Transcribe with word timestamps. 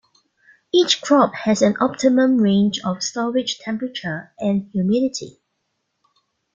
Each 0.73 0.99
crop 0.99 1.35
has 1.35 1.61
an 1.61 1.75
optimum 1.79 2.37
range 2.37 2.79
of 2.83 3.03
storage 3.03 3.59
temperature 3.59 4.33
and 4.39 4.67
humidity. 4.73 5.37